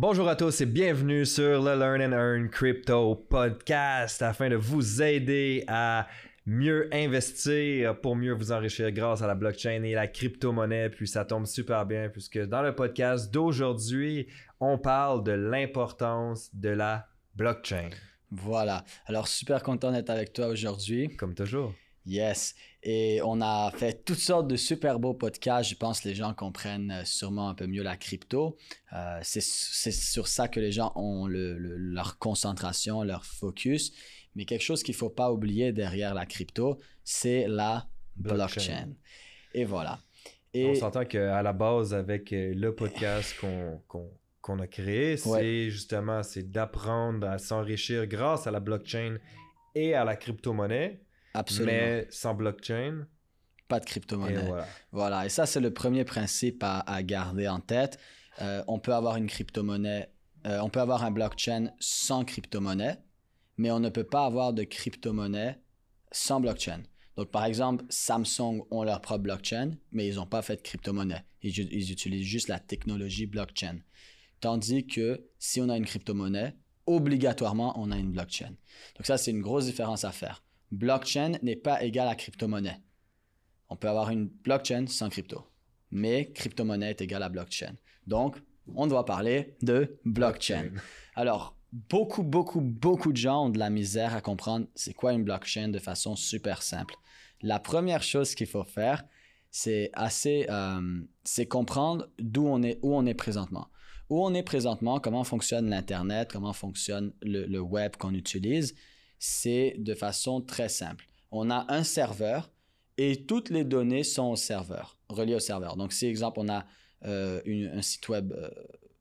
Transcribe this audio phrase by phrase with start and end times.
[0.00, 5.02] Bonjour à tous et bienvenue sur le Learn and Earn Crypto Podcast afin de vous
[5.02, 6.06] aider à
[6.46, 10.90] mieux investir pour mieux vous enrichir grâce à la blockchain et la crypto-monnaie.
[10.90, 14.28] Puis ça tombe super bien puisque dans le podcast d'aujourd'hui,
[14.60, 17.90] on parle de l'importance de la blockchain.
[18.30, 18.84] Voilà.
[19.06, 21.16] Alors super content d'être avec toi aujourd'hui.
[21.16, 21.74] Comme toujours.
[22.06, 22.54] Yes.
[22.82, 25.68] Et on a fait toutes sortes de super beaux podcasts.
[25.68, 28.56] Je pense que les gens comprennent euh, sûrement un peu mieux la crypto.
[28.92, 33.92] Euh, c'est sur ça que les gens ont leur concentration, leur focus.
[34.36, 38.94] Mais quelque chose qu'il ne faut pas oublier derrière la crypto, c'est la blockchain.
[39.54, 39.98] Et voilà.
[40.54, 40.66] Et...
[40.66, 43.34] On s'entend qu'à la base, avec euh, le podcast
[43.88, 49.18] qu'on a créé, c'est justement c'est d'apprendre à s'enrichir grâce à la blockchain
[49.74, 51.00] et à la crypto-monnaie.
[51.38, 51.72] Absolument.
[51.72, 53.06] Mais sans blockchain.
[53.68, 54.50] Pas de crypto-monnaie.
[54.90, 55.26] Voilà.
[55.26, 57.98] Et ça, c'est le premier principe à, garder en tête.
[58.40, 60.10] Euh, on peut avoir une crypto-monnaie,
[60.46, 62.98] euh, on peut avoir un blockchain sans crypto-monnaie,
[63.56, 65.60] mais on ne peut pas avoir de crypto-monnaie
[66.12, 66.82] sans blockchain.
[67.16, 71.24] Donc, par exemple, Samsung ont leur propre blockchain, mais ils n'ont pas fait de crypto-monnaie.
[71.42, 73.80] Ils, ils, utilisent juste la technologie blockchain.
[74.40, 76.54] Tandis que si on a une crypto-monnaie,
[76.86, 78.54] obligatoirement, on a une blockchain.
[78.96, 82.80] Donc, ça, c'est une grosse différence à faire blockchain n'est pas égal à crypto-monnaie.
[83.68, 85.44] On peut avoir une blockchain sans crypto,
[85.90, 87.74] mais crypto-monnaie est égal à blockchain.
[88.06, 88.36] Donc,
[88.74, 90.70] on doit parler de blockchain.
[91.14, 95.24] Alors, beaucoup, beaucoup, beaucoup de gens ont de la misère à comprendre c'est quoi une
[95.24, 96.94] blockchain de façon super simple.
[97.42, 99.04] La première chose qu'il faut faire,
[99.50, 103.68] c'est assez, euh, c'est comprendre d'où on est, où on est présentement.
[104.10, 108.74] Où on est présentement, comment fonctionne l'Internet, comment fonctionne le web qu'on utilise
[109.18, 111.08] c'est de façon très simple.
[111.30, 112.50] On a un serveur
[112.96, 115.76] et toutes les données sont au serveur, reliées au serveur.
[115.76, 116.66] Donc, si exemple, on a
[117.04, 117.40] euh,
[117.72, 118.50] un site web, euh,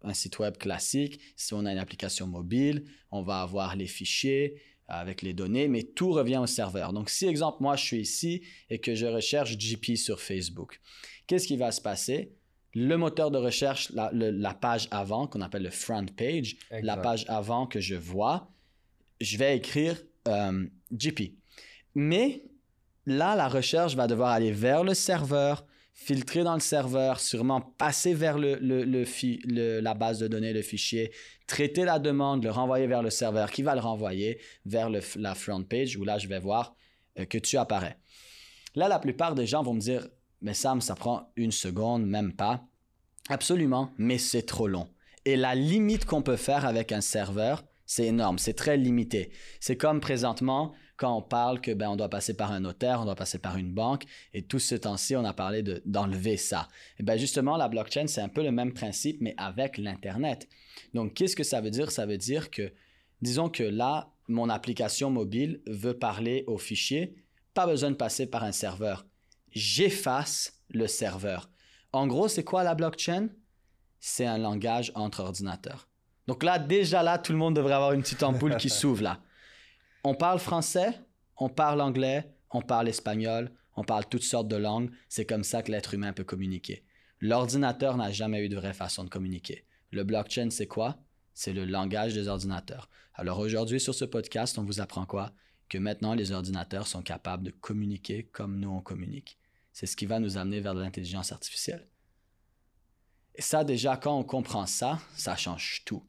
[0.03, 4.61] un site web classique, si on a une application mobile, on va avoir les fichiers
[4.87, 6.93] avec les données, mais tout revient au serveur.
[6.93, 10.79] Donc, si exemple, moi, je suis ici et que je recherche GP sur Facebook,
[11.25, 12.33] qu'est-ce qui va se passer?
[12.73, 17.65] Le moteur de recherche, la, page avant, qu'on appelle le front page, la page avant
[17.65, 18.51] que je vois,
[19.21, 21.33] je vais écrire euh, GP.
[21.95, 22.43] Mais
[23.05, 28.13] là, la recherche va devoir aller vers le serveur, filtrer dans le serveur, sûrement passer
[28.13, 31.11] vers le, le, la base de données, le fichier,
[31.47, 35.63] traiter la demande, le renvoyer vers le serveur qui va le renvoyer vers la front
[35.63, 36.75] page où là, je vais voir
[37.17, 37.97] euh, que tu apparais.
[38.75, 40.07] Là, la plupart des gens vont me dire,
[40.41, 42.63] mais Sam, ça prend une seconde, même pas.
[43.29, 44.87] Absolument, mais c'est trop long.
[45.25, 49.31] Et la limite qu'on peut faire avec un serveur, c'est énorme, c'est très limité.
[49.59, 53.05] C'est comme présentement quand on parle que ben on doit passer par un notaire, on
[53.05, 54.03] doit passer par une banque
[54.33, 56.67] et tout ce temps-ci on a parlé de d'enlever ça.
[56.99, 60.47] Et ben justement la blockchain c'est un peu le même principe mais avec l'internet.
[60.93, 61.91] Donc qu'est-ce que ça veut dire?
[61.91, 62.73] Ça veut dire que
[63.21, 67.15] disons que là mon application mobile veut parler au fichier,
[67.53, 69.07] pas besoin de passer par un serveur.
[69.51, 71.49] J'efface le serveur.
[71.93, 73.29] En gros, c'est quoi la blockchain?
[73.99, 75.89] C'est un langage entre ordinateurs.
[76.27, 79.21] Donc là, déjà là, tout le monde devrait avoir une petite ampoule qui s'ouvre là.
[80.03, 80.99] On parle français,
[81.37, 84.91] on parle anglais, on parle espagnol, on parle toutes sortes de langues.
[85.09, 86.83] C'est comme ça que l'être humain peut communiquer.
[87.19, 89.65] L'ordinateur n'a jamais eu de vraie façon de communiquer.
[89.91, 90.97] Le blockchain, c'est quoi?
[91.33, 92.89] C'est le langage des ordinateurs.
[93.13, 95.31] Alors aujourd'hui, sur ce podcast, on vous apprend quoi?
[95.69, 99.37] Que maintenant, les ordinateurs sont capables de communiquer comme nous, on communique.
[99.73, 101.87] C'est ce qui va nous amener vers l'intelligence artificielle.
[103.35, 106.03] Et ça, déjà, quand on comprend ça, ça change tout.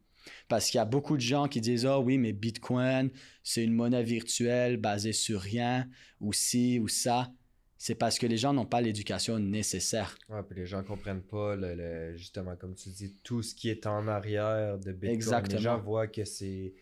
[0.49, 3.11] Parce qu'il y a beaucoup de gens qui disent Ah oui, mais Bitcoin,
[3.43, 5.89] c'est une monnaie virtuelle basée sur rien,
[6.21, 7.33] ou ci, ou ça.
[7.81, 10.19] C'est parce que les gens n'ont pas l'éducation nécessaire.
[10.29, 11.57] Ouais, puis les gens ne comprennent pas,
[12.17, 15.13] justement, comme tu dis, tout ce qui est en arrière de Bitcoin.
[15.13, 15.57] Exactement.
[15.57, 16.75] Les gens voient que c'est.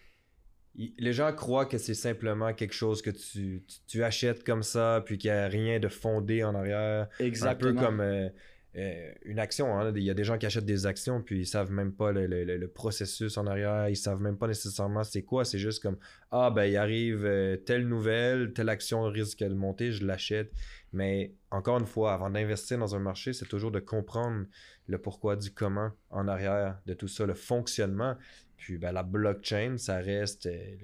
[0.75, 5.19] Les gens croient que c'est simplement quelque chose que tu, tu, achètes comme ça, puis
[5.19, 7.09] qu'il n'y a rien de fondé en arrière.
[7.21, 7.71] Exactement.
[7.71, 8.01] Un peu comme.
[8.01, 8.28] Euh,
[8.77, 9.79] euh, une action.
[9.79, 9.93] Hein.
[9.97, 12.67] Il y a des gens qui achètent des actions puis ils savent même pas le,
[12.67, 15.45] processus en arrière, ils savent même pas nécessairement c'est quoi.
[15.45, 15.97] C'est juste comme
[16.31, 20.53] ah ben il arrive euh, telle nouvelle, telle action risque de monter, je l'achète.
[20.92, 24.47] Mais encore une fois, avant d'investir dans un marché, c'est toujours de comprendre
[24.86, 28.16] le pourquoi du comment en arrière de tout ça, le fonctionnement.
[28.56, 30.77] Puis ben, la blockchain, ça reste euh,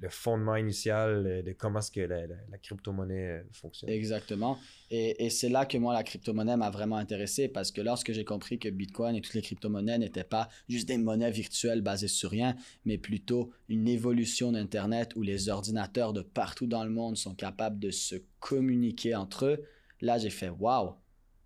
[0.00, 2.26] le, fondement initial euh, de comment est-ce que la,
[2.58, 3.90] crypto-monnaie euh, fonctionne.
[3.90, 4.58] Exactement.
[4.90, 8.58] Et, c'est là que moi, la crypto-monnaie m'a vraiment intéressé parce que lorsque j'ai compris
[8.58, 12.56] que Bitcoin et toutes les crypto-monnaies n'étaient pas juste des monnaies virtuelles basées sur rien,
[12.84, 17.78] mais plutôt une évolution d'Internet où les ordinateurs de partout dans le monde sont capables
[17.78, 19.64] de se communiquer entre eux,
[20.00, 20.94] là, j'ai fait waouh!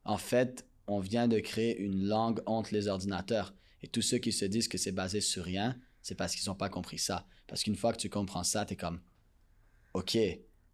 [0.05, 3.55] En fait, on vient de créer une langue entre les ordinateurs.
[3.83, 6.57] Et tous ceux qui se disent que c'est basé sur rien, c'est parce qu'ils n'ont
[6.57, 7.27] pas compris ça.
[7.47, 9.01] Parce qu'une fois que tu comprends ça, tu es comme,
[9.95, 10.17] OK,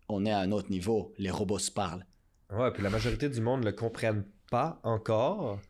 [0.08, 2.06] on est à un autre niveau, les robots se parlent.
[2.50, 5.60] Ouais, puis la majorité du monde ne le comprennent pas encore.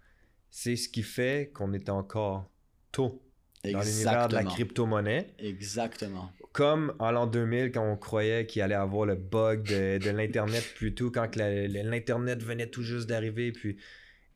[0.50, 2.50] C'est ce qui fait qu'on est encore
[2.90, 3.22] tôt
[3.64, 5.34] dans l'univers de la crypto-monnaie.
[5.38, 6.30] Exactement.
[6.52, 11.10] Comme en l'an 2000, quand on croyait qu'il allait avoir le bug de, l'Internet, plutôt
[11.10, 13.76] quand l'Internet venait tout juste d'arriver, puis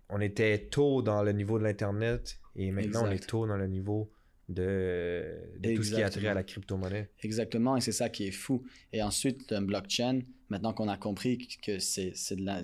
[0.09, 3.67] on était tôt dans le niveau de l'Internet, et maintenant on est tôt dans le
[3.67, 4.11] niveau
[4.49, 5.25] de,
[5.75, 7.11] tout ce qui a trait à la crypto-monnaie.
[7.23, 8.65] Exactement, et c'est ça qui est fou.
[8.93, 12.63] Et ensuite, blockchain, maintenant qu'on a compris que c'est de la,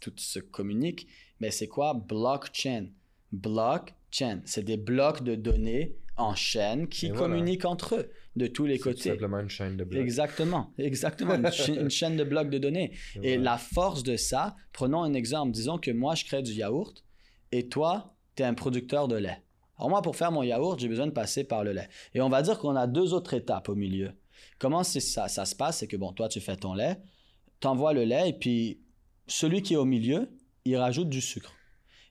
[0.00, 1.08] tout se communique,
[1.40, 2.86] mais c'est quoi blockchain?
[3.32, 8.78] Blockchain, c'est des blocs de données en chaîne qui communiquent entre eux de tous les
[8.78, 9.10] côtés.
[9.10, 10.02] simplement une chaîne de blocs.
[10.02, 12.92] Exactement, exactement, une, chaîne de blocs de données.
[13.22, 17.04] Et, la force de ça, prenons un exemple, disons que moi je crée du yaourt
[17.50, 19.42] et toi, tu es un producteur de lait.
[19.78, 21.88] Alors moi, pour faire mon yaourt, j'ai besoin de passer par le lait.
[22.14, 24.12] Et on va dire qu'on a deux autres étapes au milieu.
[24.58, 25.78] Comment ça, ça se passe?
[25.78, 26.98] C'est que bon, toi, tu fais ton lait,
[27.60, 28.80] tu envoies le lait et puis
[29.26, 30.30] celui qui est au milieu,
[30.64, 31.52] il rajoute du sucre.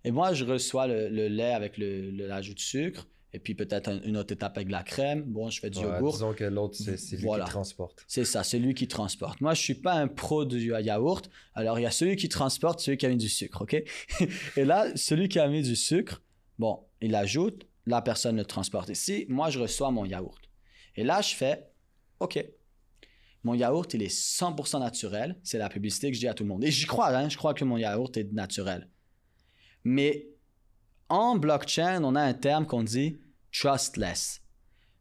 [0.03, 4.33] Et moi, je reçois le, lait avec l'ajout de sucre et puis peut-être une autre
[4.33, 5.23] étape avec la crème.
[5.23, 6.13] Bon, je fais du yogourt.
[6.13, 8.03] Disons que l'autre, c'est lui qui transporte.
[8.07, 9.39] C'est ça, c'est lui qui transporte.
[9.41, 11.29] Moi, je suis pas un pro du yaourt.
[11.55, 13.73] Alors, il y a celui qui transporte, celui qui a mis du sucre, OK?
[14.57, 16.21] et là, celui qui a mis du sucre,
[16.59, 19.25] bon, il ajoute, la personne le transporte ici.
[19.29, 20.41] Moi, je reçois mon yaourt.
[20.95, 21.69] Et là, je fais,
[22.19, 22.43] OK,
[23.43, 25.39] mon yaourt, il est 100% naturel.
[25.43, 26.63] C'est la publicité que je dis à tout le monde.
[26.63, 28.87] Et j'y crois, hein, je crois que mon yaourt est naturel.
[29.83, 30.27] Mais
[31.09, 33.19] en blockchain, on a un terme qu'on dit
[33.51, 34.41] trustless.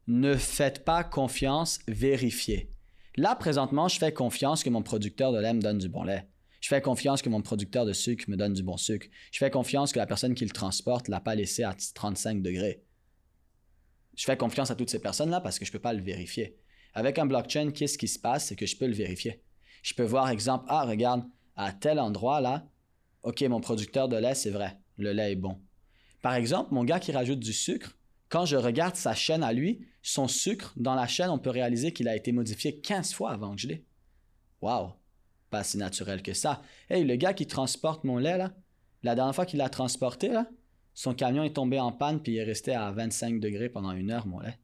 [0.07, 2.73] Ne faites pas confiance, vérifiez.
[3.15, 6.27] Là, présentement, je fais confiance que mon producteur de lait me donne du bon lait.
[6.61, 9.07] Je fais confiance que mon producteur de sucre me donne du bon sucre.
[9.31, 12.41] Je fais confiance que la personne qui le transporte ne l'a pas laissé à 35
[12.41, 12.83] degrés.
[14.15, 16.57] Je fais confiance à toutes ces personnes-là parce que je ne peux pas le vérifier.
[16.93, 18.47] Avec un blockchain, qu'est-ce qui se passe?
[18.47, 19.41] C'est que je peux le vérifier.
[19.81, 21.23] Je peux voir, exemple, ah, regarde,
[21.55, 22.67] à tel endroit là,
[23.23, 25.59] OK, mon producteur de lait, c'est vrai, le lait est bon.
[26.21, 27.97] Par exemple, mon gars qui rajoute du sucre,
[28.29, 31.91] quand je regarde sa chaîne à lui, son sucre dans la chaîne, on peut réaliser
[31.93, 33.85] qu'il a été modifié 15 fois avant que je l'ai.
[34.61, 34.93] Waouh!
[35.49, 36.61] Pas si naturel que ça.
[36.89, 38.53] Hey, le gars qui transporte mon lait, là,
[39.03, 40.31] la dernière fois qu'il l'a transporté,
[40.93, 44.11] son camion est tombé en panne puis il est resté à 25 degrés pendant une
[44.11, 44.57] heure, mon lait.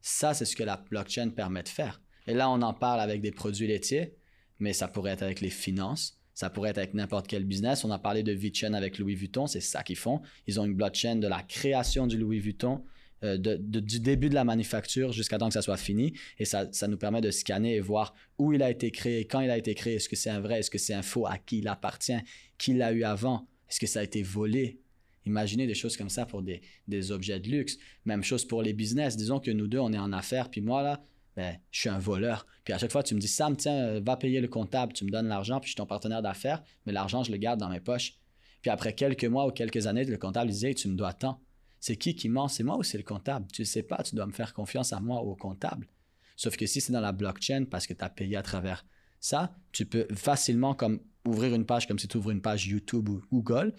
[0.00, 2.02] Ça, c'est ce que la blockchain permet de faire.
[2.26, 4.16] Et là, on en parle avec des produits laitiers,
[4.62, 7.84] mais ça pourrait être avec les finances, ça pourrait être avec n'importe quel business.
[7.84, 10.22] On a parlé de VeChain avec Louis Vuitton, c'est ça qu'ils font.
[10.46, 12.84] Ils ont une blockchain de la création du Louis Vuitton,
[13.24, 16.14] euh, du début de la manufacture jusqu'à temps que ça soit fini.
[16.38, 19.50] Et ça, nous permet de scanner et voir où il a été créé, quand il
[19.50, 21.58] a été créé, est-ce que c'est un vrai, est-ce que c'est un faux, à qui
[21.58, 22.20] il appartient,
[22.56, 24.78] qui l'a eu avant, est-ce que ça a été volé?
[25.26, 27.78] Imaginez des choses comme ça pour des, des objets de luxe.
[28.04, 29.16] Même chose pour les business.
[29.16, 31.04] Disons que nous deux, on est en affaires, puis moi, là,
[31.36, 32.46] ben, je suis un voleur.
[32.64, 35.04] Puis à chaque fois, tu me dis, Sam, tiens, euh, va payer le comptable, tu
[35.04, 37.68] me donnes l'argent, puis je suis ton partenaire d'affaires, mais l'argent, je le garde dans
[37.68, 38.14] mes poches.
[38.60, 41.40] Puis après quelques mois ou quelques années, le comptable disait, tu me dois tant.
[41.80, 43.46] C'est qui qui ment, c'est moi ou c'est le comptable?
[43.52, 45.88] Tu ne sais pas, tu dois me faire confiance à moi ou au comptable.
[46.36, 48.84] Sauf que si c'est dans la blockchain, parce que tu as payé à travers
[49.18, 53.08] ça, tu peux facilement comme ouvrir une page comme si tu ouvres une page YouTube
[53.08, 53.74] ou Google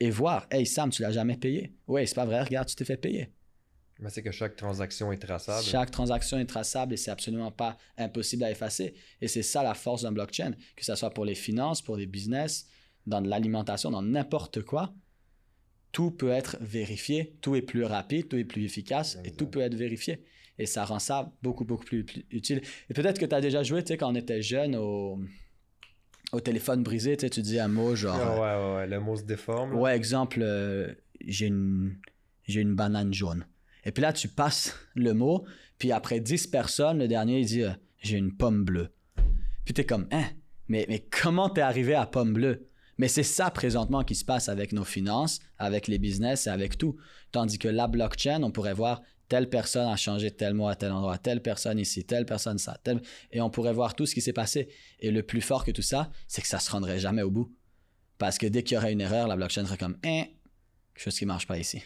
[0.00, 1.74] et voir, hey Sam, tu l'as jamais payé?
[1.86, 3.30] Oui, c'est pas vrai, regarde, tu t'es fait payer.
[4.02, 5.64] Mais c'est que chaque transaction est traçable.
[5.64, 8.94] Chaque transaction est traçable et c'est absolument pas impossible à effacer.
[9.20, 12.06] Et c'est ça la force d'un blockchain, que ce soit pour les finances, pour les
[12.06, 12.66] business,
[13.06, 14.92] dans l'alimentation, dans n'importe quoi.
[15.92, 19.60] Tout peut être vérifié, tout est plus rapide, tout est plus efficace et tout peut
[19.60, 20.24] être vérifié.
[20.58, 22.60] Et ça rend ça beaucoup, beaucoup plus, utile.
[22.90, 25.20] Et peut-être que tu as déjà joué, tu sais, quand on était jeune, au,
[26.32, 28.16] au téléphone brisé, tu sais, tu dis un mot genre.
[28.16, 29.76] ouais, ouais, ouais, le mot se déforme.
[29.76, 30.92] Ouais, exemple, euh,
[31.24, 31.98] j'ai une,
[32.48, 33.46] j'ai une banane jaune.
[33.84, 35.44] Et puis là, tu passes le mot,
[35.78, 38.90] puis après 10 personnes, le dernier, il dit euh, J'ai une pomme bleue.
[39.64, 40.24] Puis t'es comme Hein,
[40.68, 42.68] mais, mais comment t'es arrivé à pomme bleue?
[42.98, 46.78] Mais c'est ça présentement qui se passe avec nos finances, avec les business et avec
[46.78, 46.96] tout.
[47.32, 50.92] Tandis que la blockchain, on pourrait voir telle personne a changé tel mot à tel
[50.92, 52.78] endroit, telle personne ici, telle personne ça,
[53.30, 54.68] et on pourrait voir tout ce qui s'est passé.
[55.00, 57.50] Et le plus fort que tout ça, c'est que ça se rendrait jamais au bout.
[58.18, 60.24] Parce que dès qu'il y aurait une erreur, la blockchain serait comme Hein,
[60.94, 61.82] quelque chose qui marche pas ici.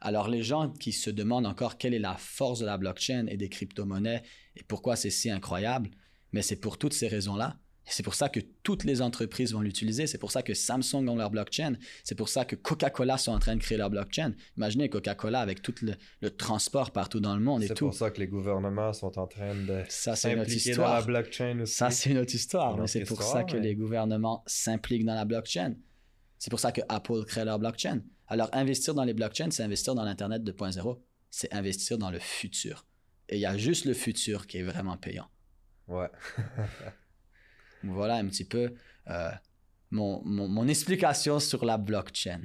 [0.00, 3.36] Alors les gens qui se demandent encore quelle est la force de la blockchain et
[3.36, 4.22] des crypto-monnaies
[4.56, 5.90] et pourquoi c'est si incroyable,
[6.32, 7.58] mais c'est pour toutes ces raisons-là.
[7.86, 10.06] C'est pour ça que toutes les entreprises vont l'utiliser.
[10.06, 11.74] C'est pour ça que Samsung ont leur blockchain.
[12.04, 14.32] C'est pour ça que Coca-Cola sont en train de créer leur blockchain.
[14.56, 17.74] Imaginez Coca-Cola avec tout le, transport partout dans le monde et tout.
[17.74, 21.74] C'est pour ça que les gouvernements sont en train de s'impliquer dans la blockchain aussi.
[21.74, 22.76] Ça, c'est une autre histoire.
[22.76, 25.74] mais c'est pour ça que les gouvernements s'impliquent dans la blockchain.
[26.38, 28.02] C'est pour ça que Apple crée leur blockchain.
[28.30, 31.00] Alors, investir dans les blockchains, c'est investir dans l'Internet 2.0.
[31.30, 32.86] C'est investir dans le futur.
[33.28, 35.28] Et il y a juste le futur qui est vraiment payant.
[35.88, 36.08] Ouais.
[37.82, 38.72] voilà un petit peu
[39.08, 39.30] euh,
[39.90, 42.40] mon, mon, explication sur la blockchain.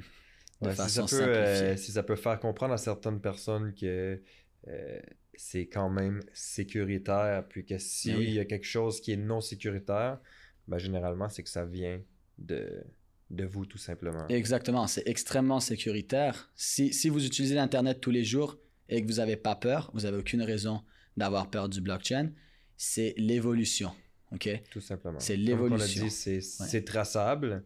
[0.60, 4.20] De façon si, ça peut, euh, si ça peut faire comprendre à certaines personnes que
[4.66, 5.00] euh,
[5.34, 10.18] c'est quand même sécuritaire, puis que s'il y a quelque chose qui est non sécuritaire,
[10.66, 12.00] ben, généralement, c'est que ça vient
[12.38, 12.84] de,
[13.30, 14.26] de vous, tout simplement.
[14.28, 16.50] Exactement, c'est extrêmement sécuritaire.
[16.54, 20.02] Si, si vous utilisez l'Internet tous les jours et que vous n'avez pas peur, vous
[20.02, 20.82] n'avez aucune raison
[21.16, 22.30] d'avoir peur du blockchain,
[22.76, 23.92] c'est l'évolution.
[24.32, 24.48] OK?
[24.70, 25.18] Tout simplement.
[25.18, 26.06] C'est l'évolution.
[26.10, 27.64] c'est traçable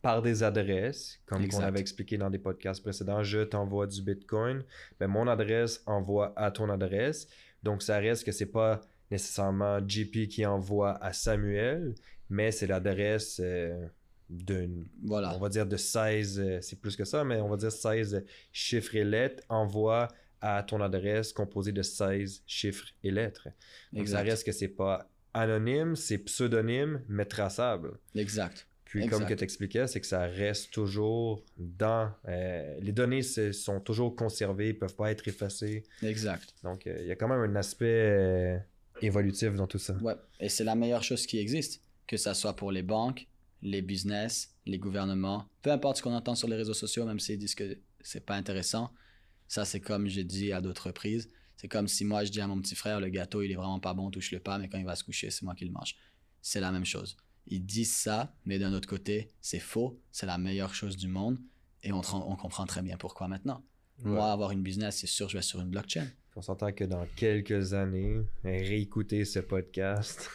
[0.00, 3.22] par des adresses, comme on avait expliqué dans des podcasts précédents.
[3.22, 4.58] Je t'envoie du Bitcoin,
[5.00, 7.28] mais ben, mon adresse envoie à ton adresse.
[7.62, 11.94] Donc, ça reste que c'est pas nécessairement JP qui envoie à Samuel,
[12.30, 13.88] mais c'est l'adresse euh,
[14.30, 15.34] d'une, voilà.
[15.34, 18.24] on va dire de 16, euh, c'est plus que ça, mais on va dire 16
[18.52, 20.08] chiffres et lettres, envoie
[20.40, 23.48] à ton adresse composée de 16 chiffres et lettres.
[23.92, 27.98] Donc, ça reste que c'est pas anonyme, c'est pseudonyme, mais traçable.
[28.14, 28.66] Exact.
[28.88, 32.10] Puis comme que tu expliquais, c'est que ça reste toujours dans...
[32.26, 35.82] Euh, les données sont toujours conservées, ne peuvent pas être effacées.
[36.02, 36.54] Exact.
[36.62, 38.58] Donc euh, il y a quand même un aspect euh,
[39.02, 39.92] évolutif dans tout ça.
[40.00, 43.26] Ouais, et c'est la meilleure chose qui existe, que ça soit pour les banques,
[43.62, 47.38] les business, les gouvernements, peu importe ce qu'on entend sur les réseaux sociaux, même s'ils
[47.38, 48.92] disent que c'est pas intéressant.
[49.48, 51.28] Ça, c'est comme j'ai dit à d'autres reprises.
[51.56, 53.80] C'est comme si moi, je dis à mon petit frère, le gâteau, il est vraiment
[53.80, 55.96] pas bon, touche-le pas, mais quand il va se coucher, c'est moi qui le mange.
[56.40, 57.16] C'est la même chose
[57.50, 61.38] ils disent ça, mais d'un autre côté, c'est faux, c'est la meilleure chose du monde,
[61.82, 63.62] et on, on comprend très bien pourquoi maintenant.
[64.04, 66.06] Moi, avoir une business, c'est sûr, je vais sur une blockchain.
[66.36, 70.30] On s'entend que dans quelques années, réécouter ce podcast,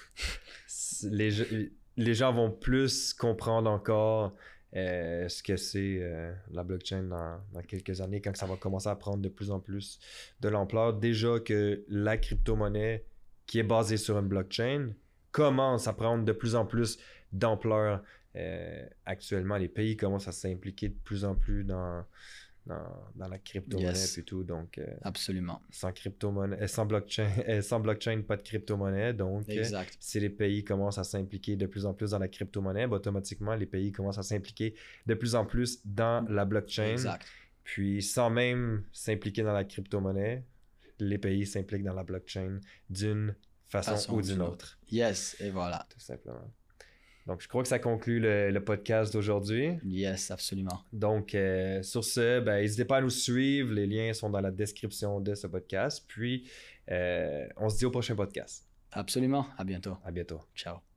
[1.04, 4.34] les, les gens vont plus comprendre encore
[4.76, 8.96] euh, ce que c'est euh, la blockchain dans, quelques années, quand ça va commencer à
[8.96, 10.00] prendre de plus en plus
[10.42, 10.94] de l'ampleur.
[10.94, 13.06] Déjà que la crypto-monnaie
[13.46, 14.94] qui est basée sur une blockchain,
[15.32, 16.98] commence à prendre de plus en plus
[17.34, 18.02] d'ampleur.
[18.36, 22.06] Euh, actuellement, les pays commencent à s'impliquer de plus en plus dans,
[22.66, 24.44] dans, la crypto-monnaie et tout.
[24.44, 25.62] Donc, euh, Absolument.
[25.70, 27.30] Sans crypto-monnaie, euh, sans blockchain,
[27.62, 29.14] sans blockchain, pas de crypto-monnaie.
[29.14, 29.46] Donc,
[30.00, 33.56] si les pays commencent à s'impliquer de plus en plus dans la crypto-monnaie, ben, automatiquement,
[33.56, 36.94] les pays commencent à s'impliquer de plus en plus dans la blockchain.
[36.94, 37.28] Exact.
[37.64, 40.44] Puis, sans même s'impliquer dans la crypto-monnaie,
[41.00, 44.78] les pays s'impliquent dans la blockchain d'une façon, ou d'une autre.
[44.90, 45.86] Yes, et voilà.
[45.90, 46.52] Tout simplement.
[47.26, 49.78] Donc, je crois que ça conclut le, podcast d'aujourd'hui.
[49.86, 50.84] Yes, absolument.
[50.92, 53.74] Donc, euh, sur ce, ben, n'hésitez pas à nous suivre.
[53.74, 56.04] Les liens sont dans la description de ce podcast.
[56.08, 56.50] Puis,
[56.92, 58.68] euh, on se dit au prochain podcast.
[58.92, 59.48] Absolument.
[59.58, 59.98] À bientôt.
[60.04, 60.42] À bientôt.
[60.54, 60.84] Ciao.